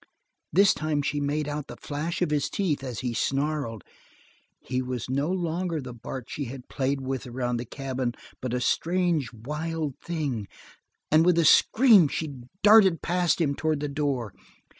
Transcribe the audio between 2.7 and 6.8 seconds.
as he snarled. He was no longer the Bart she had